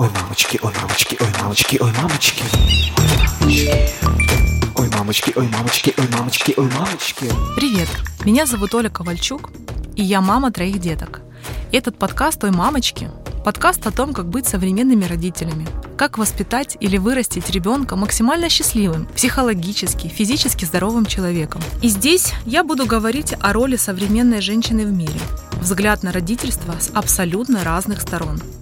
Ой, 0.00 0.10
мамочки, 0.14 0.60
ой, 0.62 0.72
мамочки, 0.80 1.16
ой, 1.20 1.26
мамочки, 1.42 1.78
ой, 1.80 1.92
мамочки. 2.00 2.44
Ой, 4.76 4.88
мамочки, 4.96 5.32
ой, 5.34 5.48
мамочки, 5.48 5.94
ой, 5.98 6.08
мамочки, 6.12 6.54
ой, 6.56 6.70
мамочки. 6.70 7.26
Привет, 7.56 7.88
меня 8.24 8.46
зовут 8.46 8.76
Оля 8.76 8.90
Ковальчук, 8.90 9.50
и 9.96 10.04
я 10.04 10.20
мама 10.20 10.52
троих 10.52 10.78
деток. 10.78 11.22
Этот 11.72 11.98
подкаст 11.98 12.44
«Ой, 12.44 12.52
мамочки»— 12.52 13.10
подкаст 13.44 13.88
о 13.88 13.90
том, 13.90 14.14
как 14.14 14.28
быть 14.28 14.46
современными 14.46 15.04
родителями, 15.04 15.66
как 15.96 16.16
воспитать 16.16 16.76
или 16.78 16.96
вырастить 16.96 17.50
ребенка 17.50 17.96
максимально 17.96 18.48
счастливым, 18.48 19.06
психологически, 19.06 20.06
физически 20.06 20.64
здоровым 20.64 21.06
человеком. 21.06 21.60
И 21.82 21.88
здесь 21.88 22.32
я 22.46 22.62
буду 22.62 22.86
говорить 22.86 23.34
о 23.40 23.52
роли 23.52 23.74
современной 23.74 24.42
женщины 24.42 24.86
в 24.86 24.92
мире, 24.92 25.18
взгляд 25.60 26.04
на 26.04 26.12
родительство 26.12 26.76
с 26.78 26.88
абсолютно 26.94 27.64
разных 27.64 28.00
сторон— 28.00 28.40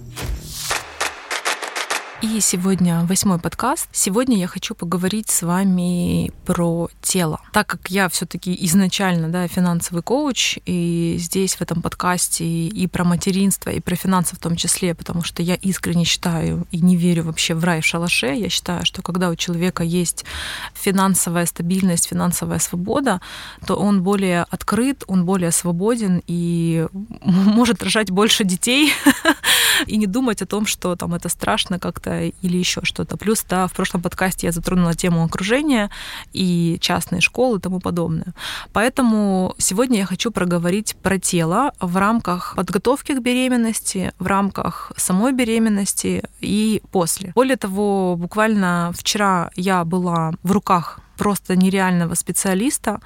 и 2.35 2.41
сегодня 2.41 3.05
восьмой 3.05 3.39
подкаст. 3.39 3.87
Сегодня 3.91 4.37
я 4.37 4.47
хочу 4.47 4.75
поговорить 4.75 5.29
с 5.29 5.43
вами 5.43 6.31
про 6.45 6.89
тело. 7.01 7.39
Так 7.53 7.67
как 7.67 7.89
я 7.89 8.09
все-таки 8.09 8.57
изначально 8.65 9.29
да, 9.29 9.47
финансовый 9.47 10.01
коуч, 10.01 10.57
и 10.65 11.15
здесь 11.19 11.55
в 11.55 11.61
этом 11.61 11.81
подкасте 11.81 12.45
и 12.45 12.87
про 12.87 13.03
материнство, 13.03 13.69
и 13.69 13.79
про 13.79 13.95
финансы 13.95 14.35
в 14.35 14.39
том 14.39 14.55
числе, 14.55 14.93
потому 14.93 15.23
что 15.23 15.41
я 15.41 15.55
искренне 15.55 16.05
считаю 16.05 16.67
и 16.71 16.81
не 16.81 16.95
верю 16.97 17.23
вообще 17.23 17.53
в 17.53 17.63
рай 17.63 17.81
в 17.81 17.85
шалаше. 17.85 18.33
Я 18.33 18.49
считаю, 18.49 18.85
что 18.85 19.01
когда 19.01 19.29
у 19.29 19.35
человека 19.35 19.83
есть 19.83 20.25
финансовая 20.73 21.45
стабильность, 21.45 22.07
финансовая 22.07 22.59
свобода, 22.59 23.21
то 23.65 23.75
он 23.75 24.03
более 24.03 24.43
открыт, 24.49 25.03
он 25.07 25.25
более 25.25 25.51
свободен 25.51 26.21
и 26.27 26.87
может 27.21 27.83
рожать 27.83 28.11
больше 28.11 28.43
детей 28.43 28.91
и 29.87 29.97
не 29.97 30.07
думать 30.07 30.41
о 30.41 30.45
том, 30.45 30.65
что 30.65 30.95
там 30.95 31.13
это 31.13 31.29
страшно 31.29 31.79
как-то 31.79 32.16
или 32.25 32.57
еще 32.57 32.81
что-то. 32.83 33.17
Плюс, 33.17 33.43
да, 33.49 33.67
в 33.67 33.73
прошлом 33.73 34.01
подкасте 34.01 34.47
я 34.47 34.51
затронула 34.51 34.93
тему 34.93 35.23
окружения 35.23 35.89
и 36.33 36.77
частные 36.81 37.21
школы 37.21 37.57
и 37.57 37.61
тому 37.61 37.79
подобное. 37.79 38.33
Поэтому 38.73 39.55
сегодня 39.57 39.99
я 39.99 40.05
хочу 40.05 40.31
проговорить 40.31 40.95
про 41.01 41.19
тело 41.19 41.71
в 41.79 41.97
рамках 41.97 42.55
подготовки 42.55 43.13
к 43.13 43.21
беременности, 43.21 44.11
в 44.19 44.27
рамках 44.27 44.91
самой 44.95 45.33
беременности 45.33 46.23
и 46.41 46.81
после. 46.91 47.31
Более 47.35 47.57
того, 47.57 48.15
буквально 48.15 48.91
вчера 48.95 49.51
я 49.55 49.83
была 49.83 50.33
в 50.43 50.51
руках 50.51 50.99
просто 51.17 51.55
нереального 51.55 52.13
специалиста, 52.13 53.01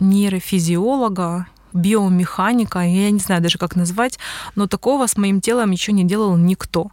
нейрофизиолога, 0.00 1.46
биомеханика, 1.74 2.78
я 2.78 3.10
не 3.10 3.18
знаю 3.18 3.42
даже 3.42 3.58
как 3.58 3.76
назвать, 3.76 4.18
но 4.54 4.66
такого 4.66 5.06
с 5.06 5.16
моим 5.16 5.40
телом 5.40 5.72
еще 5.72 5.92
не 5.92 6.04
делал 6.04 6.36
никто. 6.36 6.90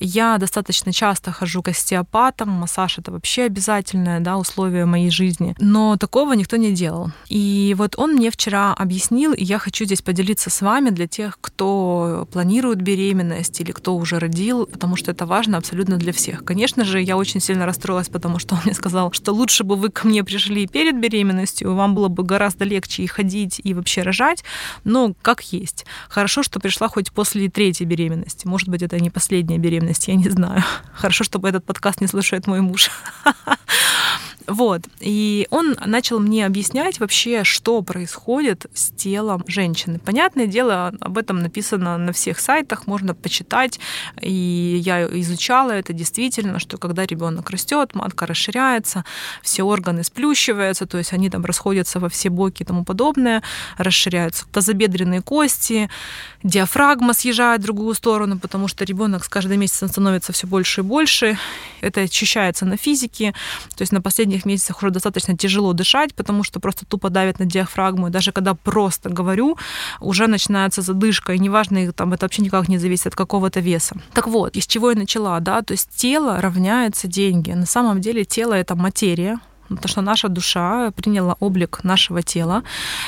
Я 0.00 0.36
достаточно 0.38 0.92
часто 0.92 1.32
хожу 1.32 1.62
к 1.62 1.68
остеопатам, 1.68 2.50
массаж 2.50 2.98
это 2.98 3.12
вообще 3.12 3.44
обязательное 3.44 4.20
да, 4.20 4.36
условие 4.36 4.84
моей 4.84 5.10
жизни, 5.10 5.54
но 5.58 5.96
такого 5.96 6.34
никто 6.34 6.56
не 6.56 6.72
делал. 6.72 7.10
И 7.28 7.74
вот 7.78 7.94
он 7.96 8.14
мне 8.14 8.30
вчера 8.30 8.74
объяснил, 8.74 9.32
и 9.32 9.44
я 9.44 9.58
хочу 9.58 9.84
здесь 9.84 10.02
поделиться 10.02 10.50
с 10.50 10.60
вами 10.60 10.90
для 10.90 11.06
тех, 11.06 11.38
кто 11.40 12.28
планирует 12.32 12.82
беременность 12.82 13.60
или 13.60 13.72
кто 13.72 13.96
уже 13.96 14.18
родил, 14.18 14.66
потому 14.66 14.96
что 14.96 15.12
это 15.12 15.26
важно 15.26 15.58
абсолютно 15.58 15.96
для 15.96 16.12
всех. 16.12 16.44
Конечно 16.44 16.84
же, 16.84 17.00
я 17.00 17.16
очень 17.16 17.40
сильно 17.40 17.66
расстроилась, 17.66 18.08
потому 18.08 18.38
что 18.38 18.56
он 18.56 18.62
мне 18.64 18.74
сказал, 18.74 19.12
что 19.12 19.32
лучше 19.32 19.62
бы 19.64 19.76
вы 19.76 19.90
ко 19.90 20.08
мне 20.08 20.24
пришли 20.24 20.66
перед 20.66 20.98
беременностью, 20.98 21.74
вам 21.74 21.94
было 21.94 22.08
бы 22.08 22.24
гораздо 22.24 22.64
легче 22.64 23.04
и 23.04 23.06
ходить, 23.06 23.60
и 23.62 23.74
вообще 23.74 24.02
рожать, 24.02 24.23
рожать, 24.24 24.44
но 24.84 25.14
как 25.22 25.40
есть. 25.52 25.86
Хорошо, 26.08 26.42
что 26.42 26.60
пришла 26.60 26.88
хоть 26.88 27.12
после 27.12 27.48
третьей 27.48 27.86
беременности. 27.86 28.46
Может 28.46 28.68
быть, 28.68 28.82
это 28.82 28.98
не 28.98 29.10
последняя 29.10 29.58
беременность, 29.58 30.08
я 30.08 30.14
не 30.14 30.28
знаю. 30.28 30.62
Хорошо, 30.94 31.24
чтобы 31.24 31.48
этот 31.48 31.64
подкаст 31.64 32.00
не 32.00 32.06
слушает 32.06 32.46
мой 32.46 32.60
муж. 32.60 32.90
Вот. 34.46 34.82
И 35.00 35.46
он 35.50 35.76
начал 35.86 36.20
мне 36.20 36.44
объяснять 36.44 37.00
вообще, 37.00 37.44
что 37.44 37.80
происходит 37.82 38.66
с 38.74 38.90
телом 38.90 39.42
женщины. 39.46 39.98
Понятное 39.98 40.46
дело, 40.46 40.92
об 41.00 41.16
этом 41.16 41.38
написано 41.38 41.96
на 41.96 42.12
всех 42.12 42.38
сайтах, 42.38 42.86
можно 42.86 43.14
почитать. 43.14 43.80
И 44.20 44.80
я 44.84 45.06
изучала 45.20 45.70
это 45.70 45.92
действительно, 45.92 46.58
что 46.58 46.76
когда 46.76 47.06
ребенок 47.06 47.48
растет, 47.50 47.94
матка 47.94 48.26
расширяется, 48.26 49.04
все 49.42 49.62
органы 49.62 50.04
сплющиваются, 50.04 50.86
то 50.86 50.98
есть 50.98 51.12
они 51.12 51.30
там 51.30 51.44
расходятся 51.44 51.98
во 51.98 52.08
все 52.08 52.28
боки 52.28 52.62
и 52.62 52.66
тому 52.66 52.84
подобное, 52.84 53.42
расширяются 53.78 54.46
тазобедренные 54.52 55.22
кости, 55.22 55.88
диафрагма 56.42 57.14
съезжает 57.14 57.60
в 57.60 57.64
другую 57.64 57.94
сторону, 57.94 58.38
потому 58.38 58.68
что 58.68 58.84
ребенок 58.84 59.24
с 59.24 59.28
каждым 59.28 59.60
месяцем 59.60 59.88
становится 59.88 60.32
все 60.32 60.46
больше 60.46 60.82
и 60.82 60.84
больше. 60.84 61.38
Это 61.80 62.02
ощущается 62.02 62.66
на 62.66 62.76
физике. 62.76 63.34
То 63.76 63.82
есть 63.82 63.92
на 63.92 64.02
последних 64.34 64.46
месяцах 64.46 64.82
уже 64.82 64.90
достаточно 64.90 65.36
тяжело 65.36 65.72
дышать, 65.72 66.14
потому 66.14 66.44
что 66.44 66.60
просто 66.60 66.84
тупо 66.86 67.10
давит 67.10 67.38
на 67.40 67.46
диафрагму. 67.46 68.08
И 68.08 68.10
даже 68.10 68.32
когда 68.32 68.54
просто 68.54 69.08
говорю, 69.10 69.56
уже 70.00 70.26
начинается 70.26 70.82
задышка. 70.82 71.32
И 71.32 71.38
неважно, 71.38 71.92
там, 71.92 72.12
это 72.12 72.24
вообще 72.24 72.42
никак 72.42 72.68
не 72.68 72.78
зависит 72.78 73.06
от 73.06 73.14
какого-то 73.14 73.60
веса. 73.60 73.96
Так 74.12 74.26
вот, 74.26 74.56
из 74.56 74.66
чего 74.66 74.90
я 74.90 74.96
начала, 74.96 75.40
да, 75.40 75.62
то 75.62 75.74
есть 75.74 75.88
тело 75.96 76.40
равняется 76.40 77.08
деньги. 77.08 77.52
На 77.52 77.66
самом 77.66 78.00
деле 78.00 78.24
тело— 78.24 78.54
это 78.54 78.74
материя, 78.76 79.38
потому 79.68 79.88
что 79.88 80.00
наша 80.00 80.28
душа 80.28 80.90
приняла 80.92 81.36
облик 81.40 81.84
нашего 81.84 82.22
тела, 82.22 82.62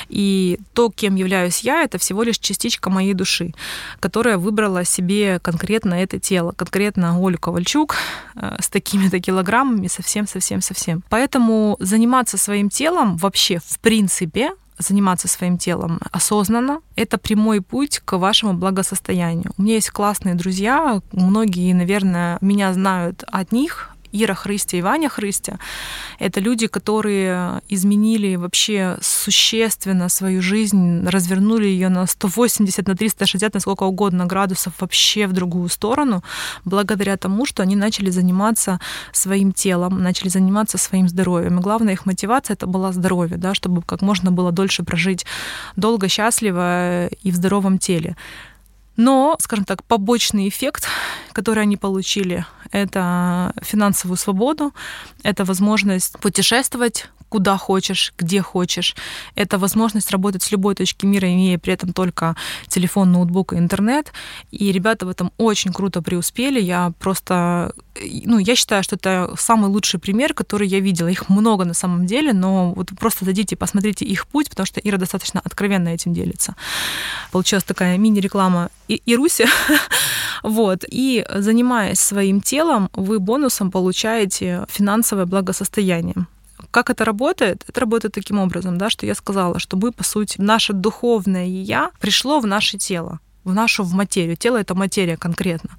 и 0.09 0.59
то, 0.75 0.91
кем 0.91 1.15
являюсь 1.17 1.61
я, 1.61 1.83
это 1.83 1.99
всего 1.99 2.22
лишь 2.22 2.39
частичка 2.39 2.91
моей 2.91 3.15
души, 3.15 3.55
которая 4.00 4.39
выбрала 4.39 4.84
себе 4.84 5.39
конкретно 5.41 5.94
это 5.94 6.19
тело, 6.19 6.53
конкретно 6.53 7.17
Олю 7.19 7.39
Ковальчук 7.39 7.97
э, 8.34 8.56
с 8.61 8.69
такими-то 8.69 9.21
килограммами, 9.21 9.89
совсем-совсем-совсем. 9.89 11.03
Поэтому 11.09 11.77
заниматься 11.81 12.37
своим 12.39 12.69
телом 12.69 13.17
вообще 13.17 13.59
в 13.65 13.78
принципе 13.81 14.50
заниматься 14.78 15.28
своим 15.28 15.59
телом 15.59 16.00
осознанно, 16.11 16.81
это 16.97 17.19
прямой 17.19 17.61
путь 17.61 18.00
к 18.05 18.19
вашему 18.19 18.55
благосостоянию. 18.55 19.53
У 19.56 19.62
меня 19.62 19.75
есть 19.75 19.91
классные 19.91 20.34
друзья, 20.34 21.00
многие, 21.12 21.73
наверное, 21.73 22.38
меня 22.41 22.73
знают 22.73 23.25
от 23.27 23.53
них, 23.53 23.95
Ира 24.22 24.34
Христя 24.34 24.78
и 24.78 24.82
Ваня 24.82 25.09
Христя. 25.09 25.59
Это 26.19 26.41
люди, 26.41 26.66
которые 26.66 27.60
изменили 27.69 28.37
вообще 28.37 28.99
существенно 29.00 30.09
свою 30.09 30.43
жизнь, 30.43 31.06
развернули 31.09 31.66
ее 31.66 31.88
на 31.88 32.06
180, 32.06 32.87
на 32.88 32.97
360, 32.97 33.55
на 33.55 33.60
сколько 33.60 33.84
угодно 33.84 34.26
градусов 34.26 34.75
вообще 34.81 35.26
в 35.26 35.32
другую 35.32 35.69
сторону, 35.69 36.22
благодаря 36.65 37.16
тому, 37.16 37.47
что 37.47 37.62
они 37.62 37.76
начали 37.76 38.10
заниматься 38.10 38.81
своим 39.12 39.53
телом, 39.53 40.03
начали 40.03 40.28
заниматься 40.28 40.78
своим 40.78 41.09
здоровьем. 41.09 41.59
И 41.59 41.62
главная 41.62 41.94
их 41.94 42.06
мотивация 42.06 42.55
это 42.55 42.66
была 42.66 42.93
здоровье, 42.93 43.37
да, 43.37 43.55
чтобы 43.55 43.82
как 43.82 44.03
можно 44.03 44.32
было 44.32 44.53
дольше 44.53 44.82
прожить 44.82 45.26
долго, 45.76 46.09
счастливо 46.09 47.06
и 47.06 47.31
в 47.31 47.34
здоровом 47.34 47.78
теле. 47.78 48.16
Но, 48.97 49.37
скажем 49.41 49.65
так, 49.65 49.84
побочный 49.84 50.49
эффект, 50.49 50.88
который 51.36 51.64
они 51.64 51.76
получили, 51.76 52.47
это 52.72 53.52
финансовую 53.62 54.16
свободу, 54.16 54.72
это 55.22 55.44
возможность 55.44 56.19
путешествовать 56.20 57.10
куда 57.28 57.56
хочешь, 57.56 58.12
где 58.19 58.41
хочешь. 58.41 58.94
Это 59.34 59.58
возможность 59.58 60.10
работать 60.10 60.42
с 60.42 60.52
любой 60.52 60.75
точки 60.75 61.06
мира, 61.06 61.28
имея 61.28 61.58
при 61.58 61.72
этом 61.72 61.92
только 61.92 62.34
телефон, 62.69 63.12
ноутбук 63.12 63.52
и 63.52 63.56
интернет. 63.56 64.12
И 64.52 64.72
ребята 64.72 65.06
в 65.06 65.08
этом 65.08 65.30
очень 65.38 65.72
круто 65.72 66.02
преуспели. 66.02 66.60
Я 66.60 66.92
просто, 66.98 67.72
ну, 68.25 68.38
я 68.38 68.54
считаю, 68.56 68.82
что 68.82 68.96
это 68.96 69.34
самый 69.36 69.70
лучший 69.70 69.98
пример, 69.98 70.34
который 70.34 70.69
я 70.69 70.80
видела. 70.80 71.08
Их 71.08 71.28
много 71.28 71.64
на 71.64 71.75
самом 71.75 72.06
деле, 72.06 72.32
но 72.32 72.72
вот 72.72 72.91
просто 72.98 73.25
зайдите, 73.25 73.56
посмотрите 73.56 74.04
их 74.04 74.26
путь, 74.26 74.48
потому 74.48 74.66
что 74.66 74.80
Ира 74.80 74.96
достаточно 74.98 75.41
откровенно 75.44 75.88
этим 75.88 76.14
делится. 76.14 76.54
Получилась 77.32 77.64
такая 77.64 77.98
мини-реклама 77.98 78.70
и 78.88 79.02
Ируси. 79.04 79.46
вот. 80.42 80.84
И 80.88 81.25
занимаясь 81.34 82.00
своим 82.00 82.41
телом, 82.41 82.91
вы 82.92 83.19
бонусом 83.19 83.70
получаете 83.70 84.64
финансовое 84.69 85.26
благосостояние. 85.26 86.26
Как 86.70 86.90
это 86.90 87.05
работает? 87.05 87.64
Это 87.69 87.81
работает 87.81 88.14
таким 88.14 88.38
образом, 88.38 88.78
да, 88.78 88.90
что 88.90 89.06
я 89.06 89.14
сказала, 89.14 89.58
что 89.58 89.76
мы, 89.76 89.93
по 89.93 90.05
сути, 90.05 90.40
наше 90.40 90.73
духовное 90.73 91.46
«я» 91.46 91.90
пришло 92.00 92.40
в 92.40 92.46
наше 92.46 92.78
тело, 92.78 93.20
в 93.44 93.55
нашу 93.55 93.84
в 93.84 93.93
материю. 93.93 94.37
Тело— 94.37 94.56
это 94.61 94.75
материя 94.75 95.17
конкретно. 95.17 95.70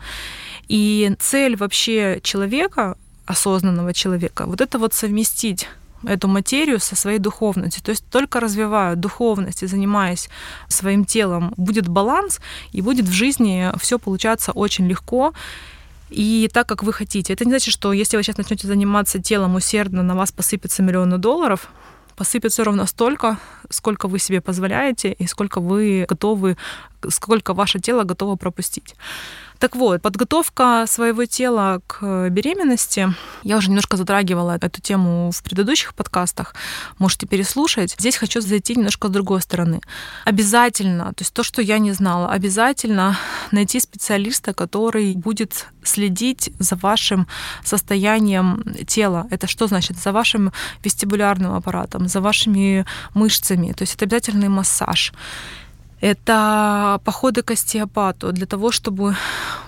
И 0.67 1.15
цель 1.19 1.55
вообще 1.55 2.19
человека, 2.23 2.97
осознанного 3.25 3.93
человека, 3.93 4.45
вот 4.45 4.61
это 4.61 4.79
вот 4.79 4.93
совместить 4.93 5.67
эту 6.03 6.27
материю 6.27 6.79
со 6.79 6.95
своей 6.95 7.19
духовностью. 7.19 7.83
То 7.83 7.91
есть 7.91 8.05
только 8.09 8.39
развивая 8.39 8.95
духовность 8.95 9.63
и 9.63 9.67
занимаясь 9.67 10.29
своим 10.67 11.05
телом, 11.05 11.53
будет 11.57 11.87
баланс, 11.87 12.39
и 12.71 12.81
будет 12.81 13.05
в 13.05 13.11
жизни 13.11 13.71
все 13.79 13.97
получаться 13.97 14.51
очень 14.51 14.87
легко 14.87 15.33
и 16.09 16.49
так, 16.53 16.67
как 16.67 16.83
вы 16.83 16.93
хотите. 16.93 17.33
Это 17.33 17.45
не 17.45 17.51
значит, 17.51 17.73
что 17.73 17.93
если 17.93 18.17
вы 18.17 18.23
сейчас 18.23 18.37
начнете 18.37 18.67
заниматься 18.67 19.21
телом 19.21 19.55
усердно, 19.55 20.03
на 20.03 20.15
вас 20.15 20.31
посыпется 20.31 20.83
миллионы 20.83 21.17
долларов, 21.17 21.69
посыпется 22.15 22.63
ровно 22.63 22.85
столько, 22.87 23.37
сколько 23.69 24.07
вы 24.07 24.19
себе 24.19 24.41
позволяете 24.41 25.13
и 25.13 25.27
сколько 25.27 25.61
вы 25.61 26.05
готовы 26.09 26.57
сколько 27.09 27.53
ваше 27.53 27.79
тело 27.79 28.03
готово 28.03 28.35
пропустить. 28.35 28.95
Так 29.59 29.75
вот, 29.75 30.01
подготовка 30.01 30.85
своего 30.87 31.25
тела 31.25 31.81
к 31.87 32.29
беременности, 32.29 33.13
я 33.43 33.57
уже 33.57 33.69
немножко 33.69 33.97
затрагивала 33.97 34.57
эту 34.61 34.81
тему 34.81 35.31
в 35.31 35.41
предыдущих 35.41 35.95
подкастах, 35.95 36.53
можете 36.99 37.25
переслушать. 37.25 37.95
Здесь 37.97 38.17
хочу 38.17 38.39
зайти 38.39 38.75
немножко 38.75 39.07
с 39.07 39.11
другой 39.11 39.41
стороны. 39.41 39.81
Обязательно, 40.25 41.05
то 41.13 41.23
есть 41.23 41.33
то, 41.33 41.41
что 41.41 41.61
я 41.61 41.79
не 41.79 41.91
знала, 41.91 42.31
обязательно 42.31 43.17
найти 43.51 43.79
специалиста, 43.79 44.53
который 44.53 45.15
будет 45.15 45.65
следить 45.83 46.51
за 46.59 46.75
вашим 46.75 47.27
состоянием 47.63 48.63
тела. 48.85 49.25
Это 49.31 49.47
что 49.47 49.67
значит? 49.67 49.97
За 49.97 50.11
вашим 50.11 50.51
вестибулярным 50.83 51.53
аппаратом, 51.53 52.07
за 52.07 52.21
вашими 52.21 52.85
мышцами. 53.15 53.71
То 53.71 53.83
есть 53.83 53.95
это 53.95 54.05
обязательный 54.05 54.49
массаж 54.49 55.13
это 56.01 57.01
походы 57.03 57.41
к 57.41 57.51
остеопату 57.51 58.31
для 58.31 58.45
того, 58.45 58.71
чтобы 58.71 59.15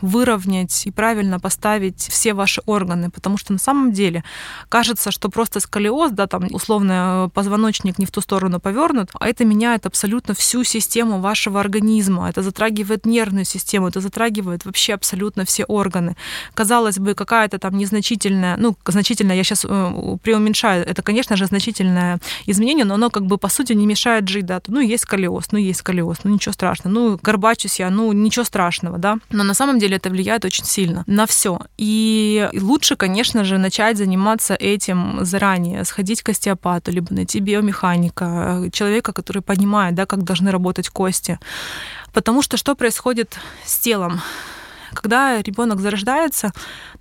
выровнять 0.01 0.85
и 0.85 0.91
правильно 0.91 1.39
поставить 1.39 1.99
все 1.99 2.33
ваши 2.33 2.61
органы, 2.65 3.09
потому 3.09 3.37
что 3.37 3.53
на 3.53 3.59
самом 3.59 3.91
деле 3.91 4.23
кажется, 4.69 5.11
что 5.11 5.29
просто 5.29 5.59
сколиоз, 5.59 6.11
да, 6.11 6.27
там 6.27 6.47
условно 6.51 7.29
позвоночник 7.33 7.99
не 7.99 8.05
в 8.05 8.11
ту 8.11 8.21
сторону 8.21 8.59
повернут, 8.59 9.09
а 9.19 9.27
это 9.27 9.45
меняет 9.45 9.85
абсолютно 9.85 10.33
всю 10.33 10.63
систему 10.63 11.19
вашего 11.19 11.59
организма, 11.59 12.29
это 12.29 12.41
затрагивает 12.41 13.05
нервную 13.05 13.45
систему, 13.45 13.87
это 13.87 13.99
затрагивает 13.99 14.65
вообще 14.65 14.93
абсолютно 14.93 15.45
все 15.45 15.65
органы. 15.65 16.15
Казалось 16.53 16.99
бы, 16.99 17.13
какая-то 17.13 17.59
там 17.59 17.77
незначительная, 17.77 18.57
ну, 18.57 18.75
значительная, 18.85 19.35
я 19.35 19.43
сейчас 19.43 19.65
э, 19.67 20.17
преуменьшаю, 20.23 20.85
это, 20.85 21.01
конечно 21.01 21.35
же, 21.35 21.45
значительное 21.45 22.19
изменение, 22.45 22.85
но 22.85 22.93
оно 22.93 23.09
как 23.09 23.25
бы 23.25 23.37
по 23.37 23.49
сути 23.49 23.73
не 23.73 23.85
мешает 23.85 24.27
жить, 24.29 24.45
да, 24.45 24.61
ну, 24.67 24.79
есть 24.79 25.03
сколиоз, 25.03 25.51
ну, 25.51 25.57
есть 25.59 25.79
сколиоз, 25.79 26.18
ну 26.23 26.31
ничего 26.31 26.53
страшного, 26.53 26.93
ну 26.93 27.19
горбачусь 27.21 27.79
я, 27.79 27.89
ну 27.89 28.11
ничего 28.11 28.45
страшного, 28.45 28.97
да. 28.97 29.17
Но 29.29 29.43
на 29.43 29.53
самом 29.53 29.79
деле 29.79 29.97
это 29.97 30.09
влияет 30.09 30.45
очень 30.45 30.65
сильно 30.65 31.03
на 31.07 31.25
все. 31.25 31.59
И 31.77 32.49
лучше, 32.53 32.95
конечно 32.95 33.43
же, 33.43 33.57
начать 33.57 33.97
заниматься 33.97 34.55
этим 34.55 35.25
заранее, 35.25 35.85
сходить 35.85 36.21
к 36.21 36.29
остеопату, 36.29 36.91
либо 36.91 37.13
найти 37.13 37.39
биомеханика, 37.39 38.69
человека, 38.71 39.13
который 39.13 39.41
понимает, 39.41 39.95
да, 39.95 40.05
как 40.05 40.23
должны 40.23 40.51
работать 40.51 40.89
кости. 40.89 41.39
Потому 42.13 42.41
что 42.41 42.57
что 42.57 42.75
происходит 42.75 43.37
с 43.65 43.79
телом? 43.79 44.21
Когда 44.93 45.41
ребенок 45.41 45.79
зарождается, 45.79 46.51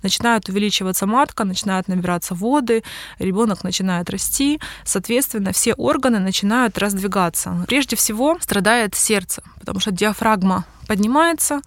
начинает 0.03 0.49
увеличиваться 0.49 1.05
матка, 1.05 1.43
начинают 1.43 1.87
набираться 1.87 2.35
воды, 2.35 2.83
ребенок 3.19 3.63
начинает 3.63 4.09
расти, 4.09 4.59
соответственно, 4.83 5.51
все 5.51 5.73
органы 5.73 6.19
начинают 6.19 6.77
раздвигаться. 6.77 7.65
Прежде 7.67 7.95
всего 7.95 8.37
страдает 8.39 8.95
сердце, 8.95 9.43
потому 9.59 9.79
что 9.79 9.91
диафрагма 9.91 10.65
поднимается, 10.89 11.61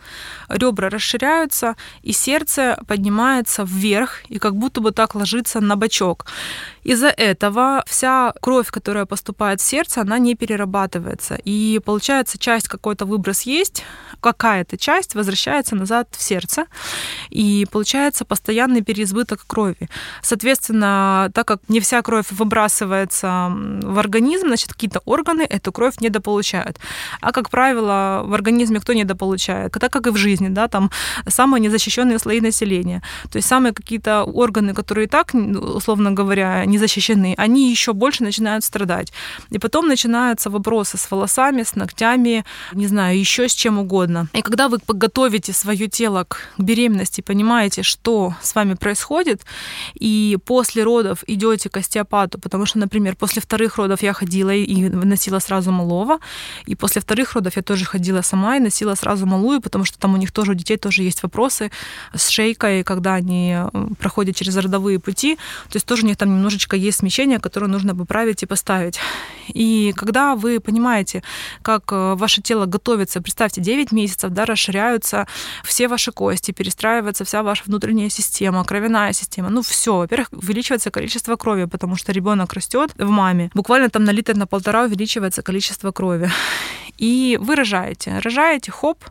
ребра 0.48 0.90
расширяются, 0.90 1.76
и 2.02 2.12
сердце 2.12 2.76
поднимается 2.88 3.62
вверх 3.62 4.22
и 4.28 4.40
как 4.40 4.56
будто 4.56 4.80
бы 4.80 4.90
так 4.90 5.14
ложится 5.14 5.60
на 5.60 5.76
бочок. 5.76 6.26
Из-за 6.84 7.08
этого 7.08 7.84
вся 7.86 8.32
кровь, 8.40 8.70
которая 8.70 9.06
поступает 9.06 9.60
в 9.60 9.64
сердце, 9.64 10.00
она 10.00 10.18
не 10.18 10.34
перерабатывается. 10.34 11.38
И 11.44 11.80
получается, 11.84 12.38
часть 12.38 12.68
какой-то 12.68 13.06
выброс 13.06 13.42
есть, 13.42 13.84
какая-то 14.20 14.76
часть 14.76 15.14
возвращается 15.14 15.76
назад 15.76 16.08
в 16.10 16.22
сердце. 16.22 16.66
И 17.30 17.66
получается 17.70 18.24
постоянный 18.24 18.82
переизбыток 18.82 19.46
крови. 19.46 19.88
Соответственно, 20.22 21.30
так 21.34 21.46
как 21.46 21.60
не 21.68 21.80
вся 21.80 22.02
кровь 22.02 22.26
выбрасывается 22.30 23.52
в 23.82 23.98
организм, 23.98 24.48
значит, 24.48 24.72
какие-то 24.72 25.00
органы 25.04 25.42
эту 25.42 25.72
кровь 25.72 26.00
недополучают. 26.00 26.78
А, 27.20 27.32
как 27.32 27.50
правило, 27.50 28.22
в 28.24 28.34
организме 28.34 28.80
кто 28.80 28.92
недополучает? 28.92 29.72
Так 29.72 29.92
как 29.92 30.06
и 30.06 30.10
в 30.10 30.16
жизни, 30.16 30.48
да, 30.48 30.68
там 30.68 30.90
самые 31.28 31.60
незащищенные 31.60 32.18
слои 32.18 32.40
населения. 32.40 33.02
То 33.30 33.36
есть 33.36 33.48
самые 33.48 33.72
какие-то 33.72 34.24
органы, 34.24 34.74
которые 34.74 35.06
и 35.06 35.08
так, 35.08 35.34
условно 35.34 36.12
говоря, 36.12 36.64
не 36.72 36.78
защищены, 36.78 37.34
они 37.36 37.70
еще 37.70 37.92
больше 37.92 38.24
начинают 38.24 38.64
страдать. 38.64 39.12
И 39.50 39.58
потом 39.58 39.88
начинаются 39.88 40.50
вопросы 40.50 40.96
с 40.96 41.10
волосами, 41.10 41.62
с 41.62 41.76
ногтями, 41.76 42.44
не 42.72 42.86
знаю, 42.86 43.18
еще 43.18 43.48
с 43.48 43.54
чем 43.54 43.78
угодно. 43.78 44.28
И 44.32 44.42
когда 44.42 44.68
вы 44.68 44.78
подготовите 44.78 45.52
свое 45.52 45.86
тело 45.88 46.24
к 46.24 46.36
беременности, 46.58 47.20
понимаете, 47.20 47.82
что 47.82 48.34
с 48.42 48.54
вами 48.54 48.74
происходит, 48.74 49.42
и 49.94 50.38
после 50.44 50.82
родов 50.84 51.24
идете 51.26 51.68
к 51.68 51.76
остеопату, 51.76 52.38
потому 52.38 52.66
что, 52.66 52.78
например, 52.78 53.16
после 53.16 53.42
вторых 53.42 53.76
родов 53.76 54.02
я 54.02 54.12
ходила 54.12 54.50
и 54.50 54.88
носила 54.88 55.40
сразу 55.40 55.70
малого, 55.72 56.18
и 56.66 56.74
после 56.74 57.02
вторых 57.02 57.34
родов 57.34 57.56
я 57.56 57.62
тоже 57.62 57.84
ходила 57.84 58.22
сама 58.22 58.56
и 58.56 58.60
носила 58.60 58.94
сразу 58.94 59.26
малую, 59.26 59.60
потому 59.60 59.84
что 59.84 59.98
там 59.98 60.14
у 60.14 60.16
них 60.16 60.32
тоже 60.32 60.52
у 60.52 60.54
детей 60.54 60.78
тоже 60.78 61.02
есть 61.02 61.22
вопросы 61.22 61.70
с 62.14 62.28
шейкой, 62.28 62.82
когда 62.82 63.14
они 63.14 63.54
э, 63.56 63.70
проходят 63.98 64.36
через 64.36 64.56
родовые 64.56 64.98
пути, 64.98 65.36
то 65.68 65.76
есть 65.76 65.86
тоже 65.86 66.04
у 66.04 66.06
них 66.06 66.16
там 66.16 66.28
немножечко 66.28 66.61
немножечко 66.62 66.76
есть 66.76 66.98
смещение, 66.98 67.38
которое 67.38 67.68
нужно 67.68 67.94
поправить 67.94 68.42
и 68.42 68.46
поставить. 68.46 69.00
И 69.54 69.92
когда 69.96 70.34
вы 70.34 70.60
понимаете, 70.60 71.22
как 71.62 71.92
э, 71.92 72.14
ваше 72.14 72.42
тело 72.42 72.66
готовится, 72.66 73.20
представьте, 73.20 73.60
9 73.60 73.92
месяцев, 73.92 74.30
да, 74.30 74.44
расширяются 74.44 75.26
все 75.64 75.88
ваши 75.88 76.12
кости, 76.12 76.52
перестраивается 76.52 77.24
вся 77.24 77.42
ваша 77.42 77.64
внутренняя 77.66 78.10
система, 78.10 78.64
кровяная 78.64 79.12
система, 79.12 79.50
ну 79.50 79.60
все, 79.60 79.92
во-первых, 79.96 80.28
увеличивается 80.32 80.90
количество 80.90 81.36
крови, 81.36 81.66
потому 81.66 81.96
что 81.96 82.12
ребенок 82.12 82.52
растет 82.54 82.90
в 82.98 83.10
маме, 83.10 83.50
буквально 83.54 83.88
там 83.88 84.04
на 84.04 84.12
литр 84.12 84.36
на 84.36 84.46
полтора 84.46 84.84
увеличивается 84.84 85.42
количество 85.42 85.92
крови. 85.92 86.30
И 86.98 87.38
вы 87.40 87.56
рожаете, 87.56 88.20
рожаете, 88.22 88.70
хоп, 88.70 89.04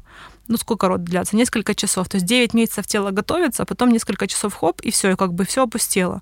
ну 0.51 0.57
сколько 0.57 0.87
род 0.87 1.03
длятся, 1.03 1.35
несколько 1.35 1.73
часов. 1.73 2.07
То 2.07 2.17
есть 2.17 2.27
9 2.27 2.53
месяцев 2.53 2.85
тело 2.87 3.11
готовится, 3.11 3.63
а 3.63 3.65
потом 3.65 3.91
несколько 3.91 4.27
часов 4.27 4.53
хоп, 4.53 4.81
и 4.81 4.91
все, 4.91 5.11
и 5.11 5.15
как 5.15 5.33
бы 5.33 5.45
все 5.45 5.63
опустело. 5.63 6.21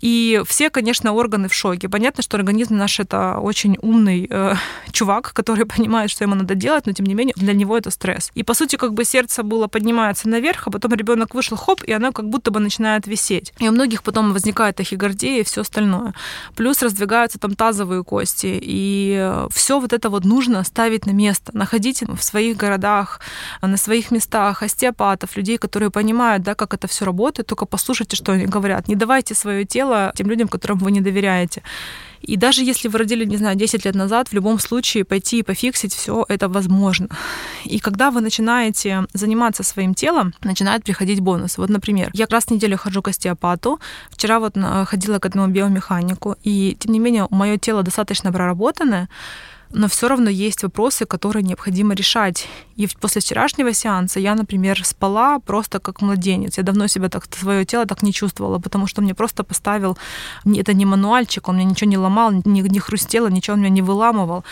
И 0.00 0.42
все, 0.46 0.70
конечно, 0.70 1.12
органы 1.12 1.48
в 1.48 1.54
шоке. 1.54 1.88
Понятно, 1.88 2.22
что 2.22 2.36
организм 2.36 2.76
наш 2.76 3.00
это 3.00 3.38
очень 3.38 3.78
умный 3.80 4.26
э, 4.30 4.54
чувак, 4.92 5.32
который 5.32 5.66
понимает, 5.76 6.10
что 6.10 6.24
ему 6.24 6.34
надо 6.34 6.54
делать, 6.54 6.86
но 6.86 6.92
тем 6.92 7.06
не 7.06 7.14
менее 7.14 7.34
для 7.36 7.54
него 7.54 7.76
это 7.76 7.90
стресс. 7.90 8.30
И 8.34 8.42
по 8.42 8.54
сути, 8.54 8.76
как 8.76 8.94
бы 8.94 9.04
сердце 9.04 9.42
было 9.42 9.66
поднимается 9.68 10.28
наверх, 10.28 10.66
а 10.66 10.70
потом 10.70 10.92
ребенок 10.94 11.34
вышел, 11.34 11.56
хоп, 11.56 11.82
и 11.82 11.92
оно 11.92 12.12
как 12.12 12.28
будто 12.28 12.50
бы 12.50 12.60
начинает 12.60 13.06
висеть. 13.06 13.52
И 13.58 13.68
у 13.68 13.72
многих 13.72 14.02
потом 14.02 14.32
возникает 14.32 14.76
тахикардия 14.76 15.40
и 15.40 15.44
все 15.44 15.62
остальное. 15.62 16.14
Плюс 16.54 16.82
раздвигаются 16.82 17.38
там 17.38 17.54
тазовые 17.54 18.04
кости. 18.04 18.58
И 18.60 19.32
все 19.50 19.80
вот 19.80 19.92
это 19.92 20.10
вот 20.10 20.24
нужно 20.24 20.62
ставить 20.64 21.06
на 21.06 21.12
место. 21.12 21.56
Находите 21.56 22.06
в 22.06 22.22
своих 22.22 22.56
городах, 22.56 23.20
на 23.62 23.76
своих 23.76 24.10
местах 24.10 24.62
остеопатов, 24.62 25.36
людей, 25.36 25.58
которые 25.58 25.90
понимают, 25.90 26.42
да, 26.42 26.54
как 26.54 26.74
это 26.74 26.86
все 26.86 27.04
работает, 27.04 27.48
только 27.48 27.66
послушайте, 27.66 28.16
что 28.16 28.32
они 28.32 28.46
говорят. 28.46 28.88
Не 28.88 28.94
давайте 28.94 29.34
свое 29.34 29.64
тело 29.64 29.85
тело 29.86 30.12
тем 30.14 30.28
людям, 30.28 30.48
которым 30.48 30.78
вы 30.78 30.90
не 30.90 31.00
доверяете. 31.00 31.62
И 32.22 32.36
даже 32.36 32.64
если 32.64 32.88
вы 32.88 32.98
родили, 32.98 33.24
не 33.24 33.36
знаю, 33.36 33.56
10 33.56 33.84
лет 33.84 33.94
назад, 33.94 34.28
в 34.28 34.34
любом 34.34 34.58
случае 34.58 35.04
пойти 35.04 35.38
и 35.38 35.42
пофиксить 35.42 35.94
все 35.94 36.24
это 36.28 36.48
возможно. 36.48 37.08
И 37.64 37.78
когда 37.78 38.10
вы 38.10 38.20
начинаете 38.20 39.04
заниматься 39.14 39.62
своим 39.62 39.94
телом, 39.94 40.32
начинают 40.44 40.84
приходить 40.84 41.20
бонусы. 41.20 41.60
Вот, 41.60 41.70
например, 41.70 42.10
я 42.14 42.26
раз 42.28 42.50
неделю 42.50 42.76
хожу 42.78 43.02
к 43.02 43.08
остеопату, 43.08 43.78
вчера 44.10 44.40
вот 44.40 44.56
ходила 44.86 45.18
к 45.18 45.26
одному 45.26 45.52
биомеханику, 45.52 46.36
и 46.42 46.76
тем 46.80 46.92
не 46.92 46.98
менее 46.98 47.26
мое 47.30 47.58
тело 47.58 47.82
достаточно 47.82 48.32
проработанное, 48.32 49.08
но 49.70 49.88
все 49.88 50.08
равно 50.08 50.30
есть 50.30 50.62
вопросы, 50.62 51.06
которые 51.06 51.42
необходимо 51.42 51.94
решать. 51.94 52.46
И 52.76 52.86
после 53.00 53.20
вчерашнего 53.20 53.72
сеанса 53.72 54.20
я, 54.20 54.34
например, 54.34 54.84
спала 54.84 55.38
просто 55.38 55.80
как 55.80 56.02
младенец. 56.02 56.58
Я 56.58 56.62
давно 56.62 56.86
себя 56.88 57.08
так, 57.08 57.24
свое 57.34 57.64
тело 57.64 57.86
так 57.86 58.02
не 58.02 58.12
чувствовала, 58.12 58.58
потому 58.58 58.86
что 58.86 59.02
мне 59.02 59.14
просто 59.14 59.44
поставил, 59.44 59.96
это 60.44 60.74
не 60.74 60.84
мануальчик, 60.84 61.48
он 61.48 61.56
мне 61.56 61.64
ничего 61.64 61.90
не 61.90 61.98
ломал, 61.98 62.32
не, 62.44 62.60
не 62.60 62.78
хрустело, 62.78 63.28
ничего 63.28 63.54
он 63.54 63.60
меня 63.60 63.70
не 63.70 63.82
выламывал. 63.82 64.44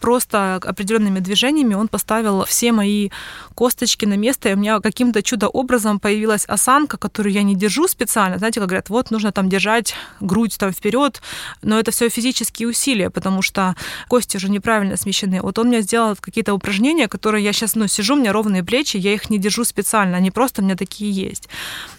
Просто 0.00 0.56
определенными 0.56 1.18
движениями 1.18 1.74
он 1.74 1.88
поставил 1.88 2.44
все 2.44 2.72
мои 2.72 3.10
косточки 3.54 4.06
на 4.06 4.16
место, 4.16 4.48
и 4.48 4.54
у 4.54 4.56
меня 4.56 4.80
каким-то 4.80 5.22
чудо-образом 5.22 5.98
появилась 5.98 6.44
осанка, 6.46 6.96
которую 6.96 7.32
я 7.32 7.42
не 7.42 7.54
держу 7.54 7.88
специально. 7.88 8.38
Знаете, 8.38 8.60
как 8.60 8.68
говорят, 8.68 8.88
вот 8.90 9.10
нужно 9.10 9.32
там 9.32 9.48
держать 9.48 9.94
грудь 10.20 10.56
там 10.58 10.72
вперед, 10.72 11.20
но 11.62 11.78
это 11.78 11.90
все 11.90 12.08
физические 12.08 12.68
усилия, 12.68 13.10
потому 13.10 13.42
что 13.42 13.74
кости 14.08 14.36
уже 14.36 14.48
неправильно 14.62 14.96
смещены. 14.96 15.40
Вот 15.42 15.58
он 15.58 15.68
мне 15.68 15.82
сделал 15.82 16.16
какие-то 16.20 16.54
упражнения, 16.54 17.08
которые 17.08 17.44
я 17.44 17.52
сейчас, 17.52 17.74
ну, 17.74 17.88
сижу, 17.88 18.14
у 18.14 18.16
меня 18.16 18.32
ровные 18.32 18.62
плечи, 18.62 18.96
я 18.96 19.12
их 19.12 19.30
не 19.30 19.38
держу 19.38 19.64
специально, 19.64 20.16
они 20.16 20.30
просто 20.30 20.62
у 20.62 20.64
меня 20.64 20.76
такие 20.76 21.10
есть. 21.10 21.48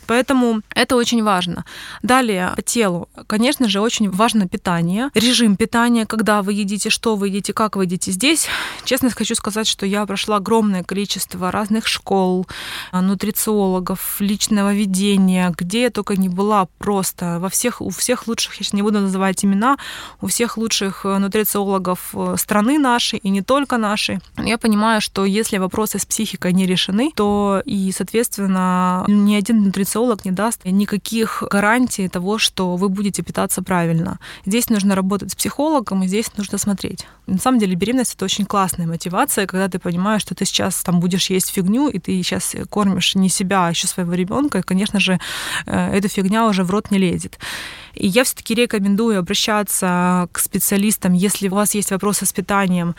Поэтому 0.07 0.61
это 0.75 0.95
очень 0.95 1.23
важно. 1.23 1.65
Далее, 2.01 2.53
по 2.55 2.61
телу. 2.61 3.09
Конечно 3.27 3.69
же, 3.69 3.81
очень 3.81 4.09
важно 4.09 4.47
питание. 4.47 5.09
Режим 5.13 5.55
питания, 5.55 6.05
когда 6.05 6.41
вы 6.41 6.53
едите, 6.53 6.89
что 6.89 7.15
вы 7.15 7.27
едите, 7.27 7.53
как 7.53 7.75
вы 7.75 7.83
едите. 7.83 8.11
Здесь, 8.11 8.47
честно 8.83 9.09
хочу 9.09 9.35
сказать, 9.35 9.67
что 9.67 9.85
я 9.85 10.05
прошла 10.05 10.37
огромное 10.37 10.83
количество 10.83 11.51
разных 11.51 11.87
школ, 11.87 12.47
а, 12.91 13.01
нутрициологов, 13.01 14.17
личного 14.19 14.73
ведения, 14.73 15.53
где 15.57 15.83
я 15.83 15.89
только 15.89 16.15
не 16.15 16.29
была 16.29 16.67
просто. 16.77 17.39
Во 17.39 17.49
всех, 17.49 17.81
у 17.81 17.89
всех 17.89 18.27
лучших, 18.27 18.55
я 18.55 18.63
сейчас 18.63 18.73
не 18.73 18.81
буду 18.81 18.99
называть 18.99 19.43
имена, 19.45 19.77
у 20.21 20.27
всех 20.27 20.57
лучших 20.57 21.05
э, 21.05 21.17
нутрициологов 21.17 22.09
э, 22.13 22.35
страны 22.37 22.52
страны 22.53 22.77
нашей 22.77 23.17
и 23.17 23.29
не 23.31 23.41
только 23.41 23.77
нашей. 23.77 24.19
Я 24.37 24.57
понимаю, 24.59 25.01
что 25.01 25.25
если 25.25 25.57
вопросы 25.57 25.97
с 25.97 26.05
психикой 26.05 26.53
не 26.53 26.67
решены, 26.67 27.11
то 27.15 27.63
и, 27.65 27.91
соответственно, 27.91 29.05
ни 29.07 29.33
один 29.33 29.63
нутрициолог 29.63 30.23
не 30.23 30.31
даст 30.31 30.65
никаких 30.65 31.43
гарантий 31.49 32.07
того, 32.09 32.37
что 32.37 32.75
вы 32.75 32.89
будете 32.89 33.23
питаться 33.23 33.63
правильно. 33.63 34.19
Здесь 34.45 34.69
нужно 34.69 34.93
работать 34.93 35.31
с 35.31 35.35
психологом, 35.35 36.03
и 36.03 36.07
здесь 36.07 36.31
нужно 36.37 36.59
смотреть. 36.59 37.07
На 37.25 37.39
самом 37.39 37.59
деле 37.59 37.75
беременность— 37.75 38.13
это 38.15 38.25
очень 38.25 38.45
классная 38.45 38.85
мотивация, 38.85 39.47
когда 39.47 39.67
ты 39.67 39.79
понимаешь, 39.79 40.21
что 40.21 40.35
ты 40.35 40.45
сейчас 40.45 40.83
там 40.83 40.99
будешь 40.99 41.31
есть 41.31 41.49
фигню, 41.49 41.89
и 41.89 41.97
ты 41.97 42.21
сейчас 42.21 42.55
кормишь 42.69 43.15
не 43.15 43.29
себя, 43.29 43.67
а 43.67 43.69
еще 43.69 43.87
своего 43.87 44.13
ребенка, 44.13 44.59
и, 44.59 44.61
конечно 44.61 44.99
же, 44.99 45.19
э, 45.65 45.97
эта 45.97 46.07
фигня 46.07 46.47
уже 46.47 46.63
в 46.63 46.69
рот 46.69 46.91
не 46.91 46.99
лезет. 46.99 47.39
И 47.93 48.07
я 48.07 48.23
все-таки 48.23 48.55
рекомендую 48.55 49.19
обращаться 49.19 50.27
к 50.31 50.39
специалистам, 50.39 51.13
если 51.13 51.47
у 51.47 51.55
вас 51.55 51.75
есть 51.75 51.91
вопросы 51.91 52.25
с 52.25 52.33
питанием, 52.33 52.42